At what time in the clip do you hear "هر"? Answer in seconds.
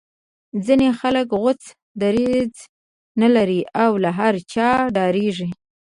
4.19-4.33